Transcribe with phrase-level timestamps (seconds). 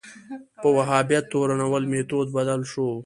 [0.61, 2.89] په وهابیت تورنول میتود بدل شو